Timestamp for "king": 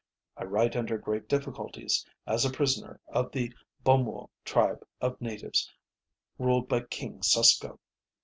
6.81-7.19